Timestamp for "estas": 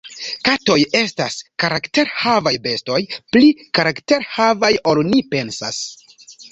0.99-1.37